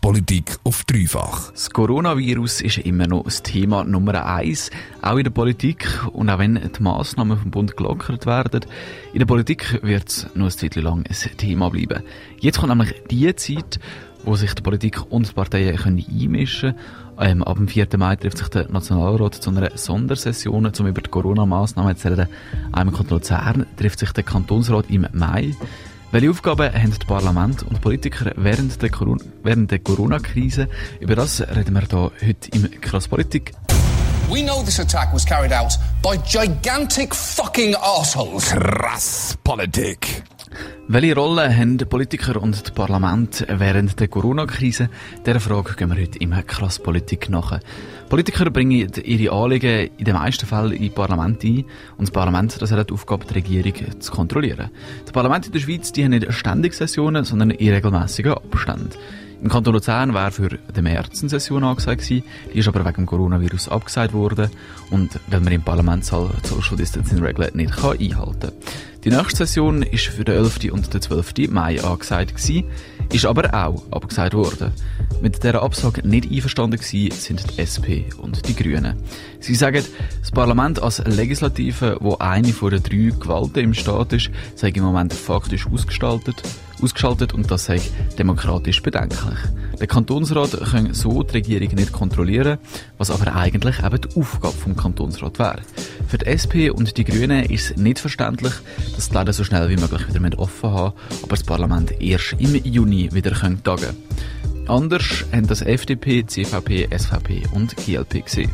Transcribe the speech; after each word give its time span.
Politik 0.00 0.58
auf 0.64 0.84
dreifach. 0.84 1.50
Das 1.52 1.70
Coronavirus 1.70 2.60
ist 2.60 2.78
immer 2.78 3.06
noch 3.06 3.24
das 3.24 3.42
Thema 3.42 3.84
Nummer 3.84 4.26
eins, 4.26 4.70
auch 5.00 5.16
in 5.16 5.24
der 5.24 5.30
Politik. 5.30 5.88
Und 6.12 6.28
auch 6.28 6.38
wenn 6.38 6.54
die 6.56 6.82
Massnahmen 6.82 7.38
vom 7.38 7.50
Bund 7.50 7.74
gelockert 7.74 8.26
werden, 8.26 8.66
in 9.14 9.20
der 9.20 9.26
Politik 9.26 9.82
wird 9.82 10.08
es 10.08 10.26
noch 10.34 10.46
ein 10.46 10.50
Zeit 10.50 10.76
lang 10.76 11.06
ein 11.06 11.36
Thema 11.38 11.70
bleiben. 11.70 12.02
Jetzt 12.38 12.58
kommt 12.58 12.68
nämlich 12.68 12.94
die 13.10 13.34
Zeit, 13.34 13.80
wo 14.24 14.36
sich 14.36 14.52
die 14.52 14.62
Politik 14.62 15.10
und 15.10 15.30
die 15.30 15.32
Parteien 15.32 15.76
können 15.76 16.04
einmischen 16.06 16.74
können. 17.16 17.40
Ähm, 17.40 17.42
ab 17.42 17.56
dem 17.56 17.66
4. 17.66 17.88
Mai 17.96 18.16
trifft 18.16 18.38
sich 18.38 18.48
der 18.48 18.70
Nationalrat 18.70 19.36
zu 19.36 19.48
einer 19.48 19.70
Sondersession, 19.76 20.66
um 20.66 20.86
über 20.86 21.00
die 21.00 21.10
Corona-Massnahmen 21.10 21.96
zu 21.96 22.10
reden. 22.10 22.28
Einmal 22.72 22.94
Kanton 22.94 23.18
Luzern 23.18 23.66
trifft 23.78 24.00
sich 24.00 24.12
der 24.12 24.24
Kantonsrat 24.24 24.90
im 24.90 25.06
Mai. 25.12 25.54
Welche 26.12 26.28
Aufgaben 26.28 26.70
haben 26.70 26.92
die 26.92 27.06
Parlament 27.06 27.62
und 27.62 27.80
Politiker 27.80 28.32
während 28.36 28.82
der, 28.82 28.90
Corona 28.90 29.24
während 29.42 29.70
der 29.70 29.78
Corona-Krise? 29.78 30.68
Über 31.00 31.16
das 31.16 31.40
reden 31.40 31.72
wir 31.72 31.80
hier 31.88 32.12
heute 32.28 32.50
im 32.52 32.70
Krass 32.82 33.08
Politik. 33.08 33.52
We 34.28 34.42
know 34.42 34.62
this 34.62 34.78
attack 34.78 35.14
was 35.14 35.24
carried 35.24 35.54
out 35.54 35.78
by 36.02 36.18
gigantic 36.28 37.14
fucking 37.14 37.74
assholes. 37.76 38.50
Krass 38.50 39.38
Politik. 39.42 40.22
Welche 40.88 41.14
Rolle 41.14 41.54
haben 41.56 41.78
die 41.78 41.84
Politiker 41.84 42.40
und 42.42 42.60
das 42.60 42.70
Parlament 42.72 43.46
während 43.48 43.98
der 43.98 44.08
Corona-Krise? 44.08 44.88
Dieser 45.24 45.40
Frage 45.40 45.74
gehen 45.74 45.90
wir 45.90 46.00
heute 46.00 46.18
im 46.18 46.34
Krass 46.46 46.78
Politik 46.78 47.30
nach. 47.30 47.60
Politiker 48.08 48.50
bringen 48.50 48.90
ihre 49.04 49.32
Anliegen 49.32 49.90
in 49.96 50.04
den 50.04 50.14
meisten 50.14 50.46
Fällen 50.46 50.72
in 50.72 50.92
Parlament 50.92 51.42
ein 51.44 51.64
und 51.96 52.08
das 52.08 52.10
Parlament 52.10 52.60
das 52.60 52.72
hat 52.72 52.90
die 52.90 52.94
Aufgabe, 52.94 53.24
die 53.24 53.34
Regierung 53.34 54.00
zu 54.00 54.12
kontrollieren. 54.12 54.70
Die 55.08 55.12
Parlamente 55.12 55.46
in 55.46 55.52
der 55.52 55.60
Schweiz 55.60 55.92
die 55.92 56.04
haben 56.04 56.10
nicht 56.10 56.32
ständig 56.32 56.74
Sessionen, 56.74 57.24
sondern 57.24 57.52
in 57.52 57.72
regelmäßigen 57.72 58.34
Abständen. 58.34 58.90
Im 59.42 59.48
Kanton 59.48 59.74
Luzern 59.74 60.14
wäre 60.14 60.30
für 60.30 60.50
den 60.50 60.84
März 60.84 61.20
eine 61.20 61.28
Session 61.28 61.64
angesagt 61.64 62.02
gewesen, 62.02 62.22
die 62.54 62.58
ist 62.60 62.68
aber 62.68 62.84
wegen 62.84 62.94
dem 62.94 63.06
Coronavirus 63.06 63.70
abgesagt 63.70 64.12
worden 64.12 64.48
und 64.90 65.18
weil 65.26 65.40
man 65.40 65.52
im 65.52 65.62
Parlamentssaal 65.62 66.30
Social 66.44 66.76
Distancing 66.76 67.18
Regeln 67.18 67.50
nicht 67.54 67.72
kann 67.72 67.98
einhalten. 67.98 68.52
Die 69.02 69.10
nächste 69.10 69.38
Session 69.38 69.82
ist 69.82 70.06
für 70.06 70.22
den 70.22 70.36
11. 70.36 70.70
und 70.70 70.94
den 70.94 71.02
12. 71.02 71.50
Mai 71.50 71.82
angesagt 71.82 72.36
gewesen, 72.36 72.70
ist 73.12 73.26
aber 73.26 73.52
auch 73.52 73.82
abgesagt 73.90 74.34
worden. 74.34 74.70
Mit 75.20 75.42
dieser 75.42 75.60
Absage 75.60 76.06
nicht 76.06 76.30
einverstanden 76.30 76.78
gewesen 76.78 77.10
sind 77.10 77.44
die 77.50 77.62
SP 77.66 78.14
und 78.18 78.46
die 78.46 78.54
Grünen. 78.54 78.94
Sie 79.40 79.56
sagen, 79.56 79.84
das 80.20 80.30
Parlament 80.30 80.80
als 80.80 81.04
Legislative, 81.04 81.96
wo 82.00 82.16
eine 82.18 82.52
von 82.52 82.70
den 82.70 82.84
drei 82.84 83.10
Gewalten 83.18 83.58
im 83.58 83.74
Staat 83.74 84.12
ist, 84.12 84.30
sei 84.54 84.68
im 84.68 84.84
Moment 84.84 85.12
faktisch 85.12 85.66
ausgestaltet 85.66 86.44
ausgeschaltet 86.82 87.32
und 87.32 87.50
das 87.50 87.66
sei 87.66 87.80
demokratisch 88.18 88.82
bedenklich. 88.82 89.38
Der 89.78 89.86
Kantonsrat 89.86 90.58
kann 90.70 90.94
so 90.94 91.22
die 91.22 91.32
Regierung 91.32 91.74
nicht 91.74 91.92
kontrollieren, 91.92 92.58
was 92.98 93.10
aber 93.10 93.34
eigentlich 93.34 93.82
eben 93.82 94.00
die 94.00 94.20
Aufgabe 94.20 94.54
vom 94.54 94.76
Kantonsrat 94.76 95.38
wäre. 95.38 95.60
Für 96.08 96.18
die 96.18 96.26
SP 96.26 96.70
und 96.70 96.96
die 96.96 97.04
Grünen 97.04 97.44
ist 97.44 97.70
es 97.70 97.76
nicht 97.76 97.98
verständlich, 97.98 98.52
dass 98.94 99.08
die 99.08 99.16
Läden 99.16 99.32
so 99.32 99.44
schnell 99.44 99.68
wie 99.68 99.76
möglich 99.76 100.02
wieder 100.12 100.38
offen 100.38 100.70
haben, 100.70 100.94
aber 101.22 101.30
das 101.30 101.44
Parlament 101.44 102.00
erst 102.00 102.34
im 102.38 102.54
Juni 102.64 103.12
wieder 103.12 103.32
tagen 103.32 103.62
können. 103.62 103.96
Anders 104.68 105.24
haben 105.32 105.46
das 105.48 105.60
FDP, 105.60 106.24
CVP, 106.24 106.88
SVP 106.96 107.42
und 107.52 107.76
GLP 107.76 108.24
gesehen. 108.24 108.50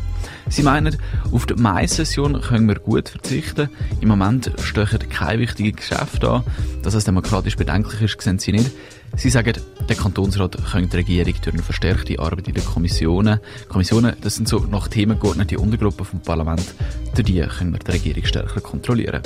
Sie 0.49 0.63
meinen, 0.63 0.97
auf 1.31 1.45
die 1.45 1.53
Mai-Session 1.53 2.41
können 2.41 2.67
wir 2.67 2.75
gut 2.75 3.09
verzichten. 3.09 3.69
Im 4.01 4.09
Moment 4.09 4.51
stechen 4.61 5.07
keine 5.09 5.39
wichtigen 5.39 5.75
Geschäfte 5.75 6.29
an. 6.29 6.43
Dass 6.81 6.95
es 6.95 7.05
demokratisch 7.05 7.55
bedenklich 7.55 8.01
ist, 8.01 8.21
sehen 8.21 8.39
sie 8.39 8.53
nicht. 8.53 8.71
Sie 9.15 9.29
sagen, 9.29 9.53
der 9.87 9.95
Kantonsrat 9.95 10.57
könnte 10.71 10.89
die 10.89 10.97
Regierung 10.97 11.35
durch 11.43 11.53
eine 11.53 11.63
verstärkte 11.63 12.19
Arbeit 12.19 12.47
in 12.47 12.55
den 12.55 12.65
Kommissionen. 12.65 13.39
Kommissionen, 13.67 14.15
das 14.21 14.35
sind 14.35 14.47
so 14.47 14.59
nach 14.59 14.87
Themen 14.87 15.19
geordnete 15.19 15.59
Untergruppen 15.59 16.05
vom 16.05 16.21
Parlament. 16.21 16.73
Durch 17.13 17.25
die 17.25 17.41
können 17.41 17.73
wir 17.73 17.79
die 17.79 17.91
Regierung 17.91 18.25
stärker 18.25 18.61
kontrollieren. 18.61 19.21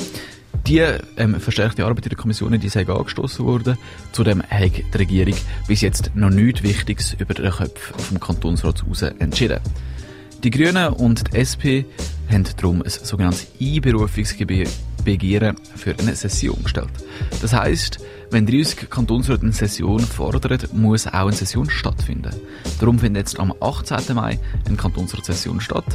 Die 0.67 0.79
ähm, 0.79 1.39
verstärkte 1.41 1.85
Arbeit 1.85 2.05
in 2.05 2.09
der 2.09 2.17
Kommission 2.17 2.57
die 2.57 2.69
sei 2.69 2.87
angestoßen 2.87 3.45
worden. 3.45 3.77
Zudem 4.13 4.41
hat 4.43 4.71
die 4.77 4.97
Regierung 4.97 5.35
bis 5.67 5.81
jetzt 5.81 6.11
noch 6.15 6.29
nichts 6.29 6.63
Wichtiges 6.63 7.13
über 7.19 7.33
den 7.33 7.51
Köpfen 7.51 7.99
vom 7.99 8.19
Kantonsrat 8.19 8.81
heraus 8.81 9.01
entschieden. 9.01 9.59
Die 10.43 10.49
Grünen 10.49 10.93
und 10.93 11.33
die 11.33 11.37
SP 11.39 11.83
haben 12.31 12.45
darum 12.57 12.81
ein 12.81 12.89
sogenanntes 12.89 13.47
Einberufungsbegehren 15.03 15.55
für 15.75 15.95
eine 15.97 16.15
Session 16.15 16.63
gestellt. 16.63 16.91
Das 17.41 17.53
heisst, 17.53 17.99
wenn 18.31 18.45
30 18.45 18.89
Kantonsräte 18.89 19.43
eine 19.43 19.51
Session 19.51 19.99
fordern, 19.99 20.59
muss 20.73 21.07
auch 21.07 21.27
eine 21.27 21.33
Session 21.33 21.69
stattfinden. 21.69 22.33
Darum 22.79 22.97
findet 22.99 23.27
jetzt 23.27 23.39
am 23.39 23.53
18. 23.59 24.15
Mai 24.15 24.39
eine 24.65 24.77
Kantonsratssession 24.77 25.61
statt. 25.61 25.85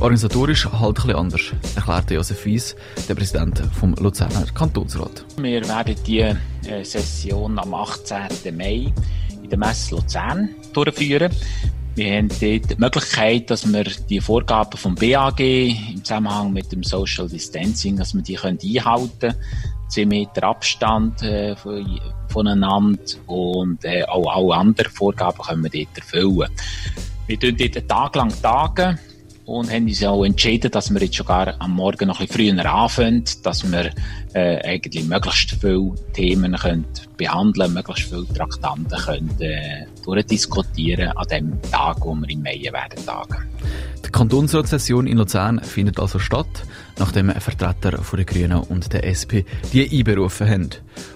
Organisatorisch 0.00 0.66
halt 0.70 1.04
ein 1.04 1.14
anders, 1.16 1.52
erklärte 1.74 2.14
Josef 2.14 2.44
Wies, 2.44 2.76
der 3.08 3.14
Präsident 3.14 3.62
vom 3.78 3.94
Luzerner 3.94 4.46
Kantonsrat. 4.54 5.24
Wir 5.38 5.66
werden 5.66 5.96
die 6.06 6.20
äh, 6.20 6.84
Session 6.84 7.58
am 7.58 7.74
18. 7.74 8.56
Mai 8.56 8.92
in 9.42 9.50
der 9.50 9.58
Messe 9.58 9.94
Luzern 9.96 10.50
durchführen. 10.72 11.32
Wir 11.98 12.16
haben 12.16 12.28
dort 12.28 12.40
die 12.40 12.76
Möglichkeit, 12.78 13.50
dass 13.50 13.66
wir 13.66 13.82
die 13.82 14.20
Vorgaben 14.20 14.78
vom 14.78 14.94
BAG 14.94 15.40
im 15.40 16.04
Zusammenhang 16.04 16.52
mit 16.52 16.70
dem 16.70 16.84
Social 16.84 17.28
Distancing, 17.28 17.96
dass 17.96 18.14
wir 18.14 18.22
die 18.22 18.38
einhalten 18.38 19.18
können. 19.18 19.34
10 19.88 20.08
Meter 20.08 20.44
Abstand 20.44 21.20
äh, 21.24 21.56
voneinander 22.28 23.00
und 23.26 23.84
äh, 23.84 24.04
auch 24.04 24.32
alle 24.32 24.54
anderen 24.54 24.92
Vorgaben 24.92 25.38
können 25.38 25.64
wir 25.64 25.70
dort 25.70 25.98
erfüllen. 25.98 26.48
Wir 27.26 27.40
tun 27.40 27.56
dort 27.58 27.76
einen 27.76 27.88
Tag 27.88 28.14
lang 28.14 28.42
tagen 28.42 28.98
und 29.48 29.72
haben 29.72 29.86
uns 29.86 30.04
auch 30.04 30.24
entschieden, 30.24 30.70
dass 30.70 30.92
wir 30.92 31.00
jetzt 31.00 31.16
sogar 31.16 31.54
am 31.58 31.74
Morgen 31.74 32.08
noch 32.08 32.20
ein 32.20 32.26
bisschen 32.26 32.58
früher 32.58 32.72
anfangen, 32.72 33.24
dass 33.42 33.70
wir 33.70 33.90
äh, 34.34 34.58
eigentlich 34.62 35.04
möglichst 35.04 35.52
viele 35.52 35.94
Themen 36.12 36.54
können 36.54 36.84
behandeln, 37.16 37.72
möglichst 37.72 38.10
viele 38.10 38.26
Traktanten 38.28 38.98
können 38.98 39.34
äh, 39.40 39.86
durchdiskutieren 40.04 41.12
an 41.16 41.26
dem 41.28 41.62
Tag, 41.62 41.96
wo 42.02 42.14
wir 42.14 42.28
im 42.28 42.42
Mai 42.42 42.60
werden 42.70 43.06
tagen. 43.06 43.48
Die 44.04 44.10
Kantonsratssession 44.10 45.06
in 45.06 45.16
Luzern 45.16 45.60
findet 45.60 45.98
also 45.98 46.18
statt, 46.18 46.64
nachdem 46.98 47.30
Vertreter 47.30 48.02
von 48.02 48.18
den 48.18 48.26
Grünen 48.26 48.58
und 48.58 48.92
der 48.92 49.04
SP 49.08 49.48
die 49.72 49.88
einberufen 49.90 50.48
haben. 50.48 50.70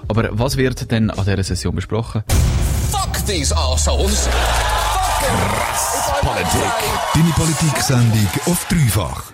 Aber 0.08 0.30
was 0.32 0.56
wird 0.56 0.90
denn 0.90 1.10
an 1.10 1.24
dieser 1.26 1.42
Session 1.44 1.74
besprochen? 1.74 2.22
Fuck 2.90 3.26
these 3.26 3.54
assholes! 3.54 4.26
Krass 5.20 6.01
Politik. 6.22 6.72
Deine 7.14 7.30
Politik-Sendung 7.30 8.28
auf 8.46 8.64
dreifach. 8.68 9.32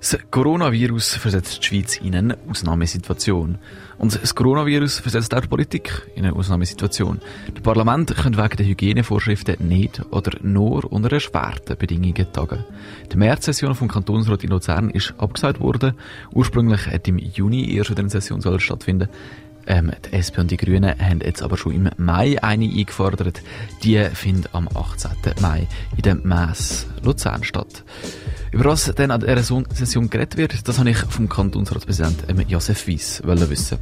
Das 0.00 0.18
Coronavirus 0.30 1.16
versetzt 1.16 1.58
die 1.58 1.66
Schweiz 1.66 1.98
in 1.98 2.14
eine 2.14 2.38
Ausnahmesituation. 2.48 3.58
Und 3.98 4.22
das 4.22 4.34
Coronavirus 4.34 5.00
versetzt 5.00 5.34
auch 5.34 5.40
die 5.42 5.48
Politik 5.48 6.10
in 6.14 6.24
eine 6.24 6.34
Ausnahmesituation. 6.34 7.20
Das 7.52 7.62
Parlament 7.62 8.16
kann 8.16 8.38
wegen 8.38 8.56
der 8.56 8.66
Hygienevorschriften 8.66 9.68
nicht 9.68 10.00
oder 10.12 10.38
nur 10.40 10.90
unter 10.90 11.12
erschwerten 11.12 11.76
Bedingungen 11.76 12.32
tagen. 12.32 12.64
Die 13.12 13.18
Märzsession 13.18 13.74
vom 13.74 13.88
Kantonsrat 13.88 14.42
in 14.42 14.48
Luzern 14.48 14.88
ist 14.88 15.12
abgesagt 15.18 15.60
worden. 15.60 15.92
Ursprünglich 16.32 16.86
hätte 16.86 17.10
im 17.10 17.18
Juni 17.18 17.74
erst 17.74 17.98
eine 17.98 18.08
Session 18.08 18.40
stattfinden 18.58 19.10
ähm, 19.70 19.92
die 20.04 20.16
SP 20.18 20.42
und 20.42 20.50
die 20.50 20.56
Grünen 20.56 20.94
haben 20.98 21.20
jetzt 21.20 21.42
aber 21.42 21.56
schon 21.56 21.72
im 21.72 21.90
Mai 21.96 22.42
eine 22.42 22.64
eingefordert. 22.64 23.40
Die 23.84 24.04
findet 24.12 24.54
am 24.54 24.68
18. 24.74 25.10
Mai 25.40 25.68
in 25.96 26.02
der 26.02 26.16
Mess 26.16 26.86
Luzern 27.02 27.44
statt. 27.44 27.84
Über 28.50 28.64
was 28.64 28.92
denn 28.94 29.12
an 29.12 29.20
dieser 29.20 29.42
Session 29.72 30.10
geredet 30.10 30.36
wird, 30.36 30.68
das 30.68 30.78
habe 30.78 30.90
ich 30.90 30.98
vom 30.98 31.28
Kantonsratspräsidenten 31.28 32.28
ähm, 32.28 32.44
Josef 32.48 32.88
Weiss 32.88 33.22
wissen. 33.24 33.78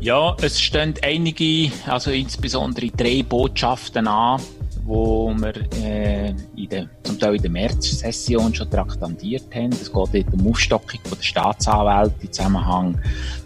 Ja, 0.00 0.36
es 0.42 0.60
stehen 0.60 0.94
einige, 1.02 1.70
also 1.86 2.10
insbesondere 2.10 2.88
drei 2.88 3.22
Botschaften 3.22 4.08
an, 4.08 4.40
wo 4.88 5.34
wir 5.34 5.54
äh, 5.84 6.34
in 6.56 6.68
der, 6.70 6.88
zum 7.02 7.18
Teil 7.18 7.36
in 7.36 7.42
der 7.42 7.50
März-Session 7.50 8.54
schon 8.54 8.70
traktandiert 8.70 9.54
haben. 9.54 9.70
Es 9.70 9.92
geht 9.92 10.32
um 10.32 10.48
Aufstockung 10.48 11.00
von 11.04 11.18
der 11.18 11.24
Staatsanwälte 11.24 12.14
im 12.22 12.32
Zusammenhang 12.32 12.98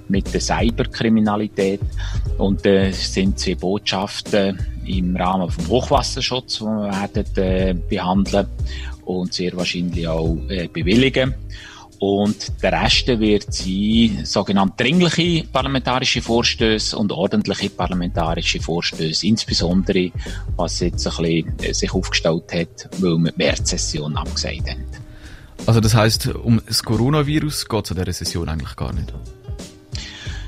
mit 0.09 0.33
der 0.33 0.41
Cyberkriminalität. 0.41 1.81
Und 2.39 2.65
äh, 2.65 2.91
es 2.91 3.13
sind 3.13 3.41
zwei 3.41 3.57
Botschaften 3.57 4.57
im 4.87 5.17
Rahmen 5.17 5.51
vom 5.51 5.69
Hochwasserschutz, 5.69 6.59
die 6.59 6.65
wir 6.65 6.91
werden 6.93 7.37
äh, 7.37 7.75
behandeln 7.89 8.47
und 9.05 9.35
sehr 9.35 9.57
wahrscheinlich 9.57 10.07
auch 10.07 10.37
äh, 10.49 10.69
bewilligen. 10.69 11.35
Und 12.03 12.61
der 12.61 12.73
Rest 12.73 13.07
wird 13.07 13.55
sein 13.55 14.25
sogenannte 14.25 14.83
dringliche 14.83 15.45
parlamentarische 15.47 16.21
Vorstöße 16.21 16.99
und 16.99 17.13
ordentliche 17.13 17.71
parlamentarische 17.71 18.61
Vorstöße, 18.61 19.25
insbesondere 19.29 20.11
was 20.57 20.81
jetzt 20.81 21.07
ein 21.07 21.17
bisschen 21.25 21.59
äh, 21.61 21.73
sich 21.73 21.95
aufgestellt 21.95 22.53
hat, 22.53 22.89
weil 22.99 23.19
wir 23.19 23.31
die 23.31 23.37
Märzsession 23.37 24.17
abgesagt 24.17 24.69
haben. 24.69 24.85
Also 25.65 25.79
das 25.79 25.95
heißt, 25.95 26.27
um 26.35 26.61
das 26.67 26.83
Coronavirus 26.83 27.69
geht 27.69 27.85
es 27.85 27.91
in 27.93 27.97
dieser 27.99 28.13
Session 28.13 28.49
eigentlich 28.49 28.75
gar 28.75 28.93
nicht? 28.93 29.15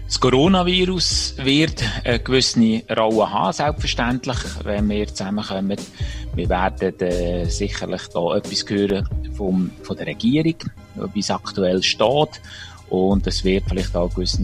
Das 0.07 0.19
Coronavirus 0.19 1.37
wird 1.39 1.85
eine 2.05 2.19
gewisse 2.19 2.83
Rolle 2.97 3.31
haben, 3.31 3.53
selbstverständlich, 3.53 4.39
wenn 4.65 4.89
wir 4.89 5.07
zusammenkommen. 5.07 5.79
Wir 6.35 6.49
werden 6.49 7.01
äh, 7.01 7.45
sicherlich 7.47 8.03
da 8.13 8.37
etwas 8.37 8.65
hören 8.69 9.09
vom, 9.37 9.71
von 9.83 9.97
der 9.97 10.07
Regierung, 10.07 10.57
wie 11.13 11.21
es 11.21 11.31
aktuell 11.31 11.83
steht. 11.83 12.41
Und 12.91 13.27
es 13.27 13.45
wird 13.45 13.65
vielleicht 13.69 13.97
auch 13.97 14.13
gewisse 14.13 14.43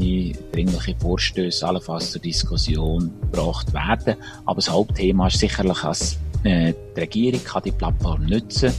dringliche 0.53 0.97
Vorstöße 0.99 1.67
allenfalls 1.67 2.13
zur 2.13 2.21
Diskussion 2.21 3.13
gebracht 3.21 3.73
werden. 3.73 4.17
Aber 4.47 4.57
das 4.57 4.71
Hauptthema 4.71 5.27
ist 5.27 5.39
sicherlich, 5.39 5.81
dass 5.83 6.19
äh, 6.45 6.73
die 6.97 7.01
Regierung 7.01 7.45
kann 7.45 7.63
die 7.65 7.73
Plattform 7.73 8.25
nutzen 8.25 8.73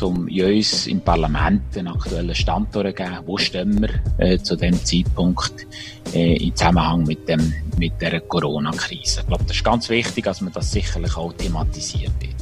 um 0.00 0.26
uns 0.26 0.86
im 0.86 1.00
Parlament 1.00 1.76
einen 1.76 1.88
aktuellen 1.88 2.34
Stand 2.34 2.72
zu 2.72 2.82
geben. 2.82 3.18
Wo 3.26 3.36
stehen 3.36 3.80
wir 3.82 3.90
äh, 4.18 4.38
zu 4.38 4.56
dem 4.56 4.74
Zeitpunkt 4.84 5.66
äh, 6.14 6.36
im 6.36 6.54
Zusammenhang 6.56 7.04
mit, 7.04 7.28
dem, 7.28 7.52
mit 7.78 8.00
der 8.00 8.20
Corona-Krise? 8.20 9.20
Ich 9.20 9.26
glaube, 9.26 9.44
das 9.46 9.56
ist 9.56 9.64
ganz 9.64 9.88
wichtig, 9.88 10.24
dass 10.24 10.40
man 10.40 10.52
das 10.52 10.72
sicherlich 10.72 11.16
auch 11.16 11.32
thematisiert 11.34 12.12
wird. 12.20 12.36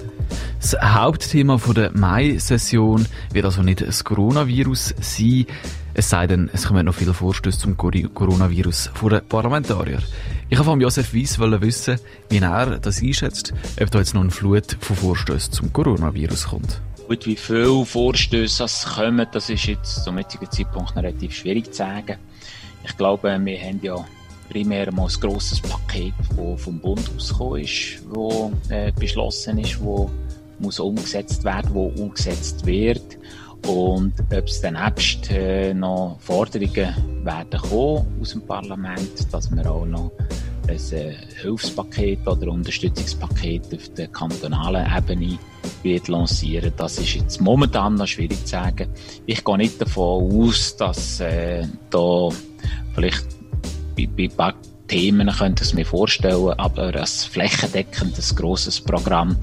Das 0.61 0.76
Hauptthema 0.81 1.58
der 1.75 1.91
Mai-Session 1.93 3.06
wird 3.32 3.44
also 3.47 3.62
nicht 3.62 3.81
das 3.81 4.05
Coronavirus 4.05 4.94
sein, 5.00 5.47
es 5.93 6.08
sei 6.08 6.26
denn, 6.26 6.49
es 6.52 6.67
kommen 6.67 6.87
noch 6.87 6.94
viele 6.94 7.14
Vorstöße 7.14 7.58
zum 7.58 7.76
Coronavirus 7.76 8.91
von 8.94 9.11
den 9.11 9.26
Parlamentariern. 9.26 10.02
Ich 10.49 10.58
wollte 10.58 10.70
von 10.70 10.81
Josef 10.81 11.14
Weiss 11.14 11.38
wissen, 11.38 11.99
wie 12.29 12.38
er 12.38 12.79
das 12.79 13.02
einschätzt, 13.02 13.52
ob 13.81 13.91
da 13.91 13.99
jetzt 13.99 14.14
noch 14.14 14.20
eine 14.20 14.31
Flut 14.31 14.76
von 14.81 14.97
Vorstößen 14.97 15.52
zum 15.52 15.73
Coronavirus 15.73 16.49
kommt. 16.49 16.81
Gut, 17.10 17.26
wie 17.26 17.34
viele 17.34 17.84
Vorstöße 17.84 18.62
es 18.62 18.84
kommen, 18.84 19.26
das 19.32 19.50
ist 19.50 19.66
jetzt 19.66 20.04
zum 20.04 20.16
jetzigen 20.16 20.48
Zeitpunkt 20.48 20.90
noch 20.90 21.02
relativ 21.02 21.34
schwierig 21.34 21.72
zu 21.72 21.78
sagen. 21.78 22.18
Ich 22.84 22.96
glaube, 22.96 23.36
wir 23.44 23.60
haben 23.60 23.80
ja 23.82 23.96
primär 24.48 24.92
mal 24.92 25.08
ein 25.08 25.20
grosses 25.20 25.58
Paket, 25.58 26.14
das 26.36 26.62
vom 26.62 26.78
Bund 26.78 27.10
ausgekommen 27.16 27.62
ist, 27.62 27.98
das 28.14 28.70
äh, 28.70 28.92
beschlossen 28.92 29.58
ist, 29.58 29.80
das 29.80 30.06
muss 30.60 30.78
umgesetzt 30.78 31.42
werden, 31.42 31.70
wo 31.74 31.86
umgesetzt 31.86 32.64
wird. 32.64 33.18
Und 33.66 34.12
ob 34.20 34.44
es 34.44 34.60
dann 34.60 34.74
nebst 34.74 35.32
äh, 35.32 35.74
noch 35.74 36.16
Forderungen 36.20 37.24
werden 37.24 37.60
kommen 37.60 38.06
aus 38.20 38.30
dem 38.30 38.42
Parlament, 38.42 39.34
dass 39.34 39.50
wir 39.50 39.68
auch 39.68 39.84
noch 39.84 40.12
ein 40.70 40.99
äh, 40.99 41.14
Hilfspaket 41.40 42.26
oder 42.26 42.49
Unterstützungspaket 42.49 43.75
auf 43.75 43.88
der 43.94 44.08
kantonalen 44.08 44.87
Ebene 44.96 45.38
wird 45.82 46.08
lancieren. 46.08 46.72
Das 46.76 46.99
ist 46.99 47.14
jetzt 47.14 47.40
momentan 47.40 47.94
noch 47.94 48.06
schwierig 48.06 48.38
zu 48.44 48.52
sagen. 48.52 48.88
Ich 49.26 49.44
gehe 49.44 49.56
nicht 49.56 49.81
davon 49.81 50.31
aus, 50.32 50.76
dass 50.76 51.20
äh, 51.20 51.67
da 51.90 52.28
vielleicht 52.94 53.26
bei, 53.96 54.08
bei 54.17 54.28
Themen 54.90 55.28
könnte 55.28 55.62
ich 55.62 55.72
mir 55.72 55.87
vorstellen, 55.87 56.52
aber 56.58 56.92
ein 56.92 57.06
flächendeckendes 57.06 58.34
grosses 58.34 58.81
Programm 58.81 59.37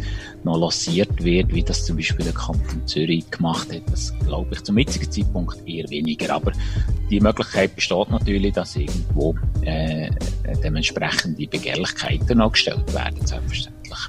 noch 0.43 0.59
lanciert 0.59 1.23
wird, 1.23 1.53
wie 1.53 1.63
das 1.63 1.85
zum 1.85 1.95
Beispiel 1.95 2.25
der 2.25 2.33
Kanton 2.33 2.85
Zürich 2.85 3.31
gemacht 3.31 3.71
hat, 3.73 3.83
das 3.89 4.13
glaube 4.25 4.49
ich 4.51 4.63
zum 4.65 4.77
jetzigen 4.77 5.09
Zeitpunkt 5.09 5.65
eher 5.65 5.89
weniger. 5.89 6.35
Aber 6.35 6.51
die 7.09 7.21
Möglichkeit 7.21 7.73
besteht 7.77 8.09
natürlich, 8.09 8.55
dass 8.55 8.75
irgendwo 8.75 9.35
äh, 9.61 10.09
dementsprechende 10.61 11.47
Begehrlichkeiten 11.47 12.51
gestellt 12.51 12.93
werden, 12.93 13.25
selbstverständlich. 13.25 13.99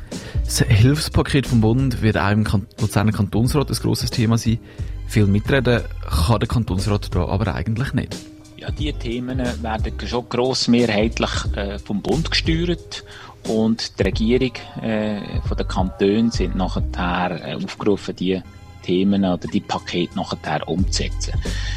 Das 0.44 0.58
Hilfspaket 0.58 1.46
vom 1.46 1.60
Bund 1.60 2.02
wird 2.02 2.18
auch 2.18 2.32
im 2.32 2.44
Luzerner 2.80 3.12
Kantonsrat 3.12 3.70
ein 3.70 3.76
grosses 3.76 4.10
Thema 4.10 4.38
sein. 4.38 4.58
Viel 5.06 5.26
mitreden 5.26 5.82
kann 6.02 6.40
der 6.40 6.48
Kantonsrat 6.48 7.14
da 7.14 7.28
aber 7.28 7.54
eigentlich 7.54 7.92
nicht. 7.92 8.16
Ja, 8.60 8.72
diese 8.72 8.92
Themen 8.94 9.38
werden 9.38 9.92
schon 10.04 10.28
grossmehrheitlich 10.28 11.30
äh, 11.54 11.78
vom 11.78 12.02
Bund 12.02 12.28
gesteuert 12.28 13.04
und 13.46 13.96
die 13.96 14.02
Regierung 14.02 14.50
äh, 14.82 15.20
von 15.46 15.56
den 15.56 15.68
Kantonen 15.68 16.32
sind 16.32 16.56
nachher 16.56 17.40
äh, 17.40 17.54
aufgerufen, 17.54 18.16
die 18.16 18.42
Themen 18.82 19.24
oder 19.24 19.46
die 19.46 19.60
Pakete 19.60 20.16
nachher 20.16 20.66
umzusetzen. 20.66 21.34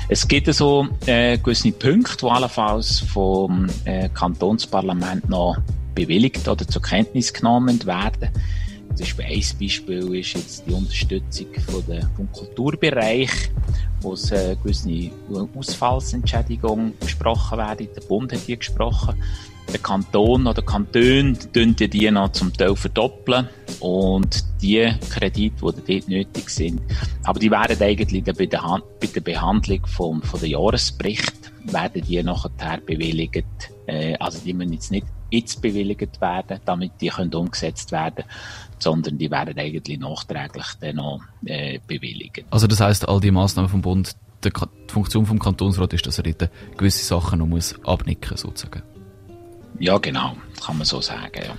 Es 0.09 0.27
gibt 0.27 0.51
so 0.51 0.87
äh, 1.05 1.37
gewisse 1.37 1.71
Punkte, 1.71 2.17
die 2.17 2.25
allenfalls 2.25 3.01
vom 3.01 3.67
äh, 3.85 4.09
Kantonsparlament 4.09 5.29
noch 5.29 5.57
bewilligt 5.93 6.47
oder 6.47 6.67
zur 6.67 6.81
Kenntnis 6.81 7.31
genommen 7.31 7.85
werden. 7.85 8.29
Zum 8.95 9.05
Beispiel 9.05 9.25
ein 9.25 9.43
Beispiel 9.59 10.15
ist 10.15 10.33
jetzt 10.33 10.67
die 10.67 10.73
Unterstützung 10.73 11.47
von 11.69 11.85
der, 11.87 12.09
vom 12.15 12.31
Kulturbereich, 12.31 13.29
wo 14.01 14.13
äh, 14.13 14.55
gewisse 14.55 15.11
Ausfallsentschädigung 15.55 16.93
gesprochen 16.99 17.57
werden. 17.57 17.87
Der 17.95 18.01
Bund 18.01 18.33
hat 18.33 18.47
die 18.47 18.57
gesprochen. 18.57 19.15
Der 19.71 19.79
Kanton 19.79 20.47
oder 20.47 20.61
Kantone 20.61 21.37
tun 21.53 21.75
die 21.75 22.11
noch 22.11 22.31
zum 22.33 22.51
Teil 22.51 22.75
verdoppeln 22.75 23.47
und 23.79 24.43
die 24.61 24.91
Kredite, 25.09 25.55
die 25.55 25.93
dort 25.93 26.09
nötig 26.09 26.49
sind. 26.49 26.81
Aber 27.23 27.39
die 27.39 27.49
werden 27.49 27.81
eigentlich 27.81 28.23
bei 28.23 28.45
der, 28.47 28.63
Hand, 28.63 28.83
bei 28.99 29.07
der 29.07 29.21
Behandlung 29.21 29.85
vom, 29.85 30.21
von 30.23 30.39
der 30.39 30.49
Jahresbericht 30.49 31.51
werden 31.65 32.01
die 32.01 32.21
nachher 32.21 32.79
bewilligt. 32.85 33.45
Äh, 33.85 34.15
also 34.15 34.39
die 34.43 34.53
müssen 34.53 34.73
jetzt 34.73 34.91
nicht 34.91 35.07
jetzt 35.31 35.61
bewilligt 35.61 36.21
werden, 36.21 36.59
damit 36.65 36.93
die 37.01 37.07
können 37.07 37.33
umgesetzt 37.33 37.91
werden, 37.91 38.25
sondern 38.77 39.17
die 39.17 39.31
werden 39.31 39.57
eigentlich 39.57 39.99
nachträglich 39.99 40.67
dann 40.79 40.97
noch 40.97 41.21
äh, 41.45 41.79
bewilligt. 41.87 42.45
Also 42.51 42.67
das 42.67 42.79
heißt, 42.79 43.07
all 43.07 43.19
die 43.19 43.31
Maßnahmen 43.31 43.69
vom 43.69 43.81
Bund, 43.81 44.15
die 44.43 44.51
Funktion 44.87 45.25
vom 45.25 45.39
Kantonsrat 45.39 45.93
ist, 45.93 46.05
dass 46.05 46.17
er 46.19 46.23
dort 46.23 46.51
gewisse 46.77 47.05
Sachen 47.05 47.39
noch 47.39 47.47
muss 47.47 47.75
abnicken 47.85 48.37
sozusagen. 48.37 48.83
Ja, 49.79 49.97
genau, 49.97 50.35
kann 50.63 50.77
man 50.77 50.85
so 50.85 51.01
sagen, 51.01 51.41
ja. 51.43 51.55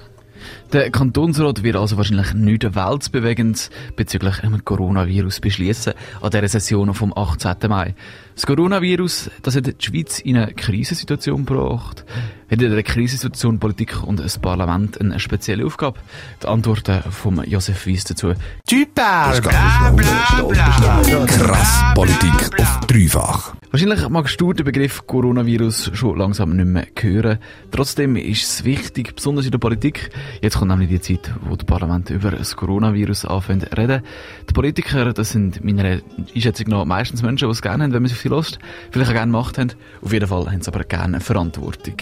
Der 0.73 0.91
Kantonsrat 0.91 1.63
wird 1.63 1.77
also 1.77 1.97
wahrscheinlich 1.97 2.35
nichts 2.35 2.75
weltbewegendes 2.75 3.71
bezüglich 3.97 4.39
dem 4.39 4.65
Coronavirus 4.65 5.41
beschließen 5.41 5.95
an 6.21 6.31
dieser 6.31 6.49
Session 6.49 6.95
vom 6.95 7.13
18. 7.17 7.57
Mai. 7.69 7.95
Das 8.35 8.47
Coronavirus, 8.47 9.31
das 9.43 9.57
hat 9.57 9.67
die 9.67 9.75
Schweiz 9.79 10.19
in 10.19 10.37
eine 10.37 10.55
Krisensituation 10.55 11.45
gebracht. 11.45 12.05
Hat 12.51 12.61
in 12.61 12.71
der 12.71 12.83
Krisensituation 12.83 13.59
Politik 13.59 14.03
und 14.03 14.21
das 14.21 14.39
Parlament 14.39 15.01
eine 15.01 15.19
spezielle 15.21 15.65
Aufgabe? 15.65 15.99
Die 16.43 16.47
Antworten 16.47 17.03
von 17.11 17.43
Josef 17.45 17.87
Weiss 17.87 18.05
dazu. 18.05 18.35
Typer! 18.67 19.41
Bla, 19.41 19.91
bla, 19.91 19.91
bla, 19.91 21.27
Krass 21.27 21.83
Politik 21.95 22.61
auf 22.61 22.81
dreifach. 22.87 23.55
Wahrscheinlich 23.71 24.07
magst 24.11 24.39
du 24.39 24.53
den 24.53 24.67
Begriff 24.67 25.07
Coronavirus 25.07 25.93
schon 25.95 26.19
langsam 26.19 26.55
nicht 26.55 26.67
mehr 26.67 26.87
hören. 27.01 27.39
Trotzdem 27.71 28.17
ist 28.17 28.43
es 28.43 28.65
wichtig, 28.65 29.15
besonders 29.17 29.47
in 29.47 29.51
der 29.51 29.59
Politik. 29.59 30.11
Jetzt 30.43 30.59
kommt 30.59 30.71
nämlich 30.71 30.91
die 30.91 31.01
Zeit, 31.01 31.33
wo 31.41 31.57
das 31.57 31.65
Parlament 31.65 32.11
über 32.11 32.33
das 32.33 32.55
Coronavirus 32.55 33.25
anfängt 33.25 33.71
zu 33.71 33.75
reden. 33.79 34.03
Die 34.47 34.53
Politiker, 34.53 35.15
das 35.15 35.31
sind 35.31 35.65
meiner 35.65 36.01
Einschätzung 36.35 36.67
nach 36.69 36.85
meistens 36.85 37.23
Menschen, 37.23 37.49
die 37.49 37.53
es 37.53 37.63
gerne 37.63 37.85
haben, 37.85 37.95
wenn 37.95 38.03
man 38.03 38.11
sie 38.11 38.15
lässt. 38.29 38.59
Vielleicht 38.91 39.11
auch 39.11 39.15
gerne 39.15 39.33
Macht 39.33 39.59
haben. 39.59 39.73
Auf 40.01 40.13
jeden 40.13 40.27
Fall 40.27 40.51
haben 40.51 40.63
sie 40.63 40.69
aber 40.69 40.85
gerne 40.85 41.21
Verantwortung 41.21 41.97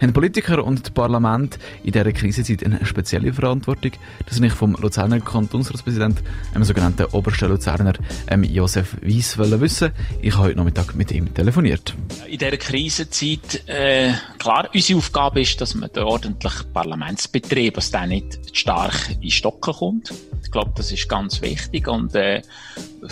haben 0.00 0.12
Politiker 0.12 0.64
und 0.64 0.82
das 0.82 0.90
Parlament 0.90 1.58
in 1.82 1.92
dieser 1.92 2.12
Krisenzeit 2.12 2.64
eine 2.64 2.84
spezielle 2.84 3.32
Verantwortung. 3.32 3.92
Das 4.26 4.36
habe 4.36 4.46
ich 4.46 4.52
vom 4.52 4.74
Luzerner 4.80 5.20
Kantonsratspräsident, 5.20 6.22
einem 6.54 6.64
sogenannten 6.64 7.04
obersten 7.12 7.48
Luzerner, 7.48 7.92
ähm, 8.28 8.44
Josef 8.44 8.96
Weiss, 9.02 9.38
wissen. 9.38 9.90
Ich 10.22 10.34
habe 10.34 10.44
heute 10.44 10.58
Nachmittag 10.58 10.94
mit 10.94 11.12
ihm 11.12 11.32
telefoniert. 11.34 11.94
In 12.26 12.38
dieser 12.38 12.56
Krisenzeit, 12.56 13.62
äh, 13.66 14.12
klar, 14.38 14.70
unsere 14.72 14.98
Aufgabe 14.98 15.42
ist, 15.42 15.60
dass 15.60 15.74
man 15.74 15.90
den 15.92 16.04
ordentlichen 16.04 16.72
Parlamentsbetrieb, 16.72 17.74
dass 17.74 17.90
der 17.90 18.06
nicht 18.06 18.56
stark 18.56 19.16
in 19.20 19.30
Stocken 19.30 19.74
kommt. 19.74 20.14
Ich 20.42 20.50
glaube, 20.50 20.72
das 20.76 20.90
ist 20.90 21.08
ganz 21.08 21.42
wichtig 21.42 21.86
und 21.86 22.14
äh, 22.14 22.42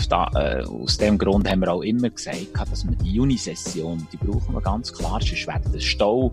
da, 0.09 0.29
äh, 0.35 0.63
aus 0.63 0.97
dem 0.97 1.17
Grund 1.17 1.49
haben 1.49 1.61
wir 1.61 1.71
auch 1.73 1.81
immer 1.81 2.09
gesagt, 2.09 2.47
dass 2.71 2.87
wir 2.87 2.95
die 2.97 3.13
Junisession, 3.13 4.07
die 4.11 4.17
brauchen 4.17 4.53
wir 4.53 4.61
ganz 4.61 4.91
klar, 4.93 5.19
sonst 5.21 5.47
wird 5.47 5.73
der 5.73 5.79
Stau 5.79 6.31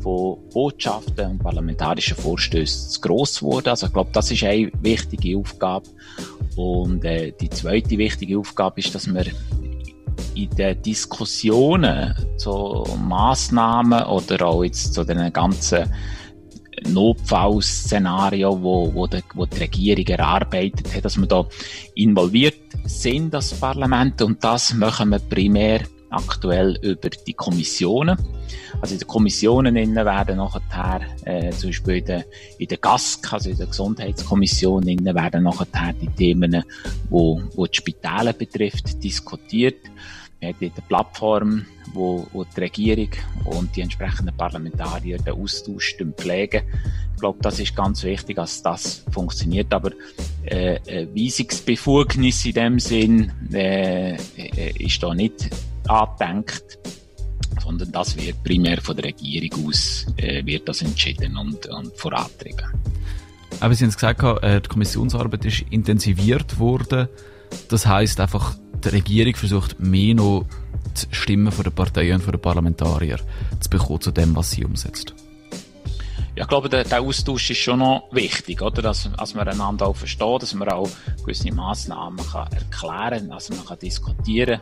von 0.00 0.38
Botschaften 0.52 1.32
und 1.32 1.38
parlamentarischen 1.38 2.16
Vorstößen 2.16 2.90
zu 2.90 3.00
gross 3.00 3.40
geworden. 3.40 3.68
Also 3.68 3.86
ich 3.86 3.92
glaube, 3.92 4.10
das 4.12 4.30
ist 4.30 4.42
eine 4.44 4.70
wichtige 4.80 5.38
Aufgabe. 5.38 5.88
Und 6.56 7.04
äh, 7.04 7.32
die 7.40 7.50
zweite 7.50 7.96
wichtige 7.98 8.38
Aufgabe 8.38 8.80
ist, 8.80 8.94
dass 8.94 9.06
wir 9.06 9.26
in 10.34 10.50
den 10.50 10.82
Diskussionen 10.82 12.14
zu 12.36 12.84
Massnahmen 13.06 14.04
oder 14.04 14.46
auch 14.46 14.64
jetzt 14.64 14.94
zu 14.94 15.04
den 15.04 15.32
ganzen 15.32 15.92
Notfallszenario, 16.88 18.62
wo, 18.62 18.92
wo, 18.92 19.06
die, 19.06 19.22
wo 19.34 19.46
die 19.46 19.58
Regierung 19.58 20.06
erarbeitet 20.06 20.94
hat, 20.94 21.04
dass 21.04 21.18
wir 21.18 21.26
da 21.26 21.46
involviert 21.94 22.60
sind, 22.84 23.34
das 23.34 23.54
Parlament. 23.54 24.22
Und 24.22 24.42
das 24.42 24.74
machen 24.74 25.10
wir 25.10 25.18
primär 25.18 25.82
aktuell 26.10 26.78
über 26.82 27.10
die 27.10 27.34
Kommissionen. 27.34 28.16
Also 28.80 28.94
in 28.94 29.00
den 29.00 29.08
Kommissionen 29.08 29.76
innen 29.76 30.04
werden 30.04 30.36
nachher, 30.36 31.00
äh, 31.24 31.50
zum 31.50 31.70
Beispiel 31.70 31.96
in 31.96 32.04
der, 32.04 32.24
in 32.58 32.68
der 32.68 32.78
GASK, 32.78 33.32
also 33.32 33.50
in 33.50 33.56
der 33.56 33.66
Gesundheitskommission 33.66 34.86
innen 34.86 35.14
werden 35.14 35.42
nachher 35.42 35.92
die 36.00 36.08
Themen, 36.08 36.62
wo, 37.10 37.42
wo 37.54 37.66
die 37.66 37.76
Spitäle 37.76 38.32
betrifft, 38.32 39.02
diskutiert. 39.02 39.80
Wir 40.40 40.50
haben 40.50 40.56
eine 40.60 40.70
Plattform, 40.86 41.66
wo, 41.92 42.26
wo 42.32 42.44
die 42.44 42.60
Regierung 42.60 43.10
und 43.44 43.74
die 43.74 43.80
entsprechenden 43.80 44.36
Parlamentarier 44.36 45.18
den 45.18 45.34
Austausch 45.34 45.96
pflegen. 46.16 46.62
Ich 47.14 47.20
glaube, 47.20 47.40
das 47.42 47.58
ist 47.58 47.74
ganz 47.74 48.04
wichtig, 48.04 48.36
dass 48.36 48.62
das 48.62 49.04
funktioniert. 49.10 49.72
Aber 49.74 49.90
äh, 50.44 50.78
Weisungsbefugnis 51.12 52.44
in 52.46 52.52
dem 52.52 52.78
Sinn 52.78 53.32
äh, 53.52 54.14
äh, 54.14 54.18
ist 54.78 55.02
da 55.02 55.12
nicht 55.12 55.50
angedenkt, 55.88 56.78
sondern 57.60 57.90
das 57.90 58.16
wird 58.16 58.42
primär 58.44 58.80
von 58.80 58.94
der 58.94 59.06
Regierung 59.06 59.66
aus 59.66 60.06
äh, 60.18 60.46
wird 60.46 60.68
das 60.68 60.82
entschieden 60.82 61.36
und, 61.36 61.66
und 61.66 61.96
vorantrieben. 61.96 62.66
Aber 63.58 63.74
Sie 63.74 63.82
haben 63.82 63.90
es 63.90 63.96
gesagt, 63.96 64.22
äh, 64.44 64.60
die 64.60 64.68
Kommissionsarbeit 64.68 65.44
ist 65.44 65.64
intensiviert 65.70 66.60
worden. 66.60 67.08
Das 67.68 67.86
heißt 67.86 68.20
einfach, 68.20 68.54
die 68.84 68.88
Regierung 68.88 69.34
versucht 69.34 69.80
mehr 69.80 70.14
noch 70.14 70.46
die 70.96 71.14
Stimmen 71.14 71.52
der 71.56 71.70
Parteien 71.70 72.16
und 72.16 72.22
von 72.22 72.32
den 72.32 72.40
Parlamentariern 72.40 73.20
zu 73.60 73.70
bekommen 73.70 74.00
zu 74.00 74.10
dem, 74.10 74.34
was 74.34 74.50
sie 74.50 74.64
umsetzt. 74.64 75.14
Ja, 76.36 76.44
ich 76.44 76.48
glaube, 76.48 76.68
der, 76.68 76.84
der 76.84 77.00
Austausch 77.00 77.50
ist 77.50 77.58
schon 77.58 77.80
noch 77.80 78.08
wichtig, 78.12 78.62
oder? 78.62 78.80
Dass, 78.80 79.10
dass 79.16 79.34
man 79.34 79.48
einander 79.48 79.88
auch 79.88 79.96
versteht, 79.96 80.42
dass 80.42 80.54
man 80.54 80.68
auch 80.68 80.88
gewisse 81.20 81.52
Massnahmen 81.52 82.24
kann 82.30 82.52
erklären 82.52 83.28
kann, 83.28 83.30
dass 83.30 83.50
man 83.50 83.64
kann 83.64 83.78
diskutieren 83.78 84.60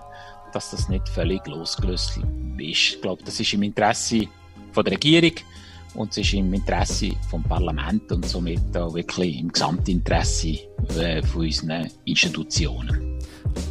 dass 0.52 0.70
das 0.70 0.88
nicht 0.88 1.06
völlig 1.10 1.46
losgelöst 1.46 2.16
ist. 2.16 2.24
Ich 2.58 3.00
glaube, 3.02 3.22
das 3.22 3.38
ist 3.38 3.52
im 3.52 3.62
Interesse 3.62 4.26
von 4.72 4.84
der 4.84 4.94
Regierung 4.94 5.32
und 5.94 6.12
es 6.12 6.18
ist 6.18 6.32
im 6.32 6.52
Interesse 6.54 7.10
vom 7.28 7.42
Parlament 7.42 8.10
und 8.10 8.26
somit 8.26 8.74
auch 8.74 8.94
wirklich 8.94 9.38
im 9.38 9.52
Gesamtinteresse 9.52 10.60
äh, 10.98 11.22
von 11.22 11.42
unseren 11.42 11.90
Institutionen. 12.06 13.18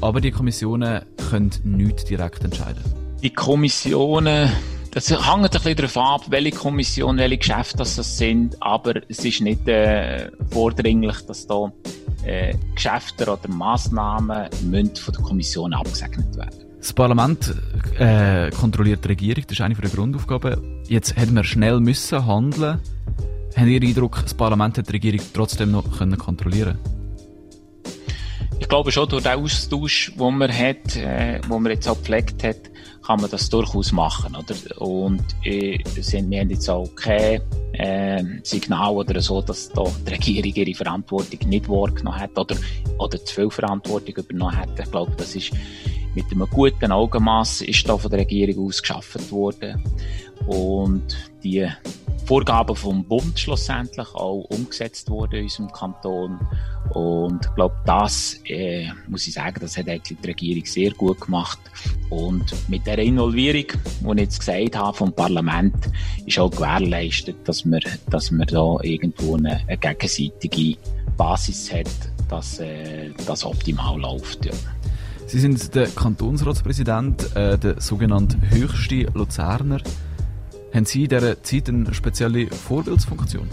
Aber 0.02 0.22
die 0.22 0.32
Kommissionen 0.32 1.02
können 1.30 1.52
nicht 1.64 2.10
direkt 2.10 2.44
entscheiden. 2.44 2.84
Die 3.22 3.32
Kommissionen, 3.32 4.52
das 4.92 5.10
hängt 5.10 5.28
ein 5.28 5.50
bisschen 5.50 5.76
darauf 5.76 5.98
ab, 5.98 6.22
welche 6.30 6.52
Kommission, 6.52 7.18
welche 7.18 7.38
Geschäfte 7.38 7.78
das 7.78 8.18
sind, 8.18 8.62
aber 8.62 8.94
es 9.10 9.26
ist 9.26 9.42
nicht 9.42 9.68
äh, 9.68 10.30
vordringlich, 10.52 11.20
dass 11.28 11.48
da 11.48 11.72
äh, 12.24 12.54
Geschäfte 12.76 13.24
oder 13.24 13.48
Massnahmen 13.48 14.50
müssen 14.64 14.96
von 14.96 15.14
der 15.14 15.24
Kommission 15.24 15.74
abgesegnet 15.74 16.36
werden. 16.36 16.66
Das 16.78 16.94
Parlament 16.94 17.56
äh, 17.98 18.52
kontrolliert 18.52 19.04
die 19.04 19.10
Regierung, 19.10 19.44
das 19.48 19.54
ist 19.54 19.62
eine 19.62 19.74
der 19.74 19.90
Grundaufgaben. 19.90 20.84
Jetzt 20.88 21.16
hätten 21.16 21.36
wir 21.36 21.44
schnell 21.44 21.80
müssen 21.80 22.26
handeln. 22.28 22.80
Haben 23.56 23.66
Sie 23.66 23.80
den 23.80 23.90
Eindruck, 23.90 24.20
das 24.22 24.34
Parlament 24.34 24.78
hat 24.78 24.88
die 24.88 24.92
Regierung 24.92 25.22
trotzdem 25.34 25.72
noch 25.72 25.98
können 25.98 26.18
kontrollieren 26.18 26.78
Ich 28.66 28.70
glaube 28.70 28.92
schon, 28.92 29.08
durch 29.08 29.22
den 29.22 29.34
Austausch, 29.34 30.12
den 30.20 30.38
man 30.40 30.52
hat, 30.52 30.96
äh, 30.96 31.40
wo 31.48 31.60
man 31.60 31.72
jetzt 31.72 31.88
auch 31.88 31.98
gepflegt 31.98 32.44
hat, 32.44 32.58
kann 33.06 33.22
man 33.22 33.30
das 33.30 33.48
durchaus 33.48 33.92
machen, 33.92 34.36
oder? 34.36 34.82
Und 34.82 35.24
äh, 35.44 35.78
sind, 36.02 36.32
wir 36.32 36.40
haben 36.42 36.50
jetzt 36.50 36.68
auch 36.68 36.90
kein 36.96 37.42
äh, 37.74 38.24
Signal 38.42 38.96
oder 38.96 39.22
so, 39.22 39.44
dass 39.44 39.70
da 39.70 39.84
die 40.08 40.14
Regierung 40.14 40.52
ihre 40.56 40.74
Verantwortung 40.74 41.48
nicht 41.48 41.70
wahrgenommen 41.70 42.20
hat 42.20 42.36
oder, 42.40 42.56
oder 42.98 43.24
zu 43.24 43.36
viel 43.36 43.52
Verantwortung 43.52 44.16
übernommen 44.16 44.58
hat. 44.58 44.80
Ich 44.80 44.90
glaube, 44.90 45.12
das 45.16 45.36
ist 45.36 45.52
mit 46.16 46.26
einem 46.32 46.50
guten 46.50 46.92
Augenmaß 46.92 47.62
ist 47.62 47.88
da 47.88 48.00
von 48.00 48.10
der 48.10 48.22
Regierung 48.22 48.68
ausgeschafft 48.68 49.32
worden. 49.32 49.84
Und 50.48 51.32
die 51.44 51.68
Vorgaben 52.26 52.76
vom 52.76 53.04
Bund 53.04 53.40
schlussendlich 53.40 54.08
auch 54.16 54.46
umgesetzt 54.50 55.10
worden 55.12 55.36
in 55.36 55.44
unserem 55.44 55.72
Kanton. 55.72 56.40
Und 56.90 57.46
ich 57.46 57.56
glaube, 57.56 57.76
das, 57.86 58.40
äh, 58.46 58.88
muss 59.08 59.28
ich 59.28 59.34
sagen, 59.34 59.58
das 59.62 59.78
hat 59.78 59.88
eigentlich 59.88 60.18
die 60.20 60.28
Regierung 60.28 60.66
sehr 60.66 60.92
gut 60.92 61.22
gemacht. 61.22 61.60
Und 62.10 62.56
mit 62.68 62.88
der 62.88 62.98
Involvierung, 62.98 63.66
die 64.02 64.12
ich 64.12 64.18
jetzt 64.18 64.40
gesagt 64.40 64.76
habe, 64.76 64.98
vom 64.98 65.14
Parlament, 65.14 65.76
ist 66.26 66.40
auch 66.40 66.50
gewährleistet, 66.50 67.38
dass 67.44 67.64
man, 67.64 67.82
dass 68.10 68.32
man 68.32 68.48
da 68.48 68.78
irgendwo 68.82 69.36
eine, 69.36 69.62
eine 69.68 69.78
gegenseitige 69.78 70.78
Basis 71.18 71.72
hat, 71.72 71.90
dass 72.30 72.60
äh, 72.60 73.12
das 73.28 73.46
optimal 73.46 74.00
läuft. 74.00 74.46
Ja. 74.46 74.54
Sie 75.28 75.40
sind 75.40 75.76
der 75.76 75.88
Kantonsratspräsident, 75.88 77.36
äh, 77.36 77.58
der 77.58 77.82
sogenannte 77.82 78.38
höchste 78.50 79.08
Luzerner. 79.14 79.82
Haben 80.76 80.86
Sie 80.86 81.04
in 81.04 81.10
dieser 81.10 81.42
Zeit 81.42 81.70
eine 81.70 81.94
spezielle 81.94 82.48
Vorbildsfunktion? 82.48 83.48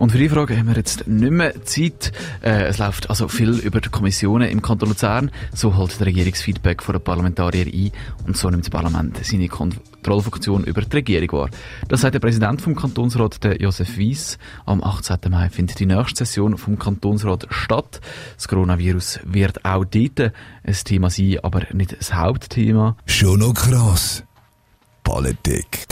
Und 0.00 0.10
für 0.10 0.18
die 0.18 0.28
Frage 0.28 0.58
haben 0.58 0.66
wir 0.66 0.74
jetzt 0.74 1.06
nicht 1.06 1.30
mehr 1.30 1.64
Zeit. 1.64 2.10
Äh, 2.42 2.64
es 2.64 2.78
läuft 2.78 3.10
also 3.10 3.28
viel 3.28 3.60
über 3.60 3.80
die 3.80 3.90
Kommissionen 3.90 4.50
im 4.50 4.60
Kanton 4.60 4.88
Luzern. 4.88 5.30
So 5.54 5.76
holt 5.76 6.00
der 6.00 6.08
Regierungsfeedback 6.08 6.82
von 6.82 6.94
den 6.94 7.04
Parlamentariern 7.04 7.68
ein 7.72 7.92
und 8.26 8.36
so 8.36 8.50
nimmt 8.50 8.64
das 8.64 8.70
Parlament 8.70 9.24
seine 9.24 9.46
Kontrollfunktion 9.46 10.64
über 10.64 10.80
die 10.80 10.96
Regierung 10.96 11.30
wahr. 11.38 11.50
Das 11.86 12.00
sagt 12.00 12.14
der 12.14 12.18
Präsident 12.18 12.60
vom 12.60 12.74
Kantonsrat, 12.74 13.44
der 13.44 13.62
Josef 13.62 13.96
Wies. 13.96 14.36
Am 14.66 14.82
18. 14.82 15.18
Mai 15.30 15.48
findet 15.48 15.78
die 15.78 15.86
nächste 15.86 16.24
Session 16.24 16.58
vom 16.58 16.76
Kantonsrat 16.76 17.46
statt. 17.50 18.00
Das 18.34 18.48
Coronavirus 18.48 19.20
wird 19.22 19.64
auch 19.64 19.84
dort 19.84 20.18
ein 20.18 20.76
Thema 20.84 21.08
sein, 21.08 21.38
aber 21.44 21.72
nicht 21.72 21.96
das 21.96 22.14
Hauptthema. 22.14 22.96
Schon 23.06 23.38
noch 23.38 23.54
krass. 23.54 24.24
Politik. 25.04 25.86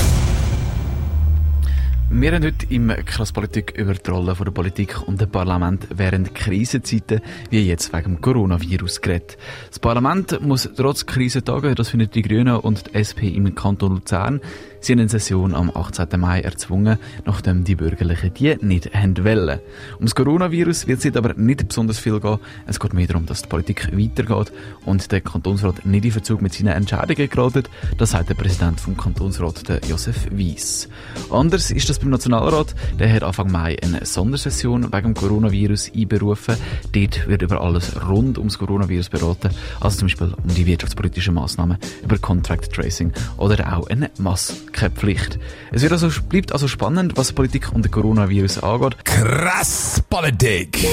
Wir 2.12 2.32
haben 2.32 2.44
heute 2.44 2.66
im 2.70 2.88
Krasspolitik 2.88 3.78
über 3.78 3.94
die 3.94 4.10
Rolle 4.10 4.34
der 4.34 4.50
Politik 4.50 5.00
und 5.06 5.20
des 5.20 5.28
Parlament 5.28 5.86
während 5.94 6.34
Krisenzeiten, 6.34 7.20
wie 7.50 7.60
jetzt 7.60 7.92
wegen 7.92 8.16
dem 8.16 8.20
Coronavirus 8.20 9.00
geredet. 9.00 9.38
Das 9.68 9.78
Parlament 9.78 10.40
muss 10.40 10.68
trotz 10.76 11.06
Krisentagen, 11.06 11.76
das 11.76 11.90
findet 11.90 12.16
die 12.16 12.22
Grünen 12.22 12.56
und 12.56 12.88
die 12.88 12.94
SP 12.98 13.30
im 13.30 13.54
Kanton 13.54 13.94
Luzern, 13.94 14.40
Sie 14.82 14.94
haben 14.94 15.00
eine 15.00 15.10
Session 15.10 15.54
am 15.54 15.70
18. 15.70 16.18
Mai 16.18 16.40
erzwungen, 16.40 16.98
nachdem 17.26 17.64
die 17.64 17.74
Bürgerlichen 17.74 18.32
die 18.32 18.56
nicht 18.62 18.94
haben 18.94 19.14
wollen. 19.24 19.60
Um 19.98 20.06
das 20.06 20.14
Coronavirus 20.14 20.86
wird 20.86 21.04
es 21.04 21.16
aber 21.16 21.34
nicht 21.34 21.68
besonders 21.68 21.98
viel 21.98 22.18
gehen. 22.18 22.38
Es 22.66 22.80
geht 22.80 22.94
mehr 22.94 23.06
darum, 23.06 23.26
dass 23.26 23.42
die 23.42 23.48
Politik 23.48 23.88
weitergeht 23.92 24.52
und 24.86 25.12
der 25.12 25.20
Kantonsrat 25.20 25.84
nicht 25.84 26.06
in 26.06 26.12
Verzug 26.12 26.40
mit 26.40 26.54
seinen 26.54 26.68
Entscheidungen 26.68 27.28
geraten. 27.28 27.64
Das 27.98 28.12
sagt 28.12 28.30
der 28.30 28.34
Präsident 28.34 28.80
vom 28.80 28.96
Kantonsrat, 28.96 29.68
der 29.68 29.80
Josef 29.86 30.28
Wies. 30.30 30.88
Anders 31.30 31.70
ist 31.70 31.90
das 31.90 31.98
beim 32.00 32.10
Nationalrat. 32.10 32.74
Der 32.98 33.12
hat 33.12 33.22
Anfang 33.22 33.50
Mai 33.50 33.76
eine 33.82 34.04
Sondersession 34.04 34.92
wegen 34.92 35.14
dem 35.14 35.14
Coronavirus 35.14 35.92
einberufen. 35.94 36.56
Dort 36.92 37.28
wird 37.28 37.42
über 37.42 37.60
alles 37.60 37.92
rund 38.08 38.38
ums 38.38 38.58
Coronavirus 38.58 39.08
beraten. 39.08 39.50
Also 39.80 39.98
zum 39.98 40.08
Beispiel 40.08 40.34
um 40.42 40.54
die 40.54 40.66
wirtschaftspolitischen 40.66 41.34
Maßnahmen, 41.34 41.78
über 42.02 42.18
Contract 42.18 42.72
Tracing 42.72 43.12
oder 43.36 43.76
auch 43.76 43.88
eine 43.88 44.10
Maske 44.18 44.70
keine 44.72 44.90
Pflicht. 44.92 45.38
Es 45.72 45.82
wird 45.82 45.92
also, 45.92 46.08
bleibt 46.28 46.52
also 46.52 46.68
spannend, 46.68 47.16
was 47.16 47.32
Politik 47.32 47.72
und 47.72 47.84
den 47.84 47.92
Coronavirus 47.92 48.62
angeht. 48.62 49.04
Krass 49.04 50.02
Politik! 50.08 50.84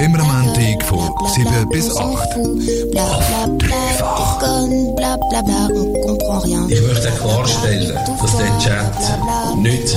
Immer 0.00 0.20
am 0.20 0.44
Montag 0.44 0.82
von 0.84 1.10
7 1.34 1.68
bis 1.70 1.90
8. 1.96 2.00
Auf 2.96 3.58
dreifach. 3.58 4.34
Ich 6.68 6.82
möchte 6.82 7.08
klarstellen, 7.20 7.98
dass 8.20 8.36
der 8.36 8.58
Chat 8.58 9.56
nicht 9.56 9.96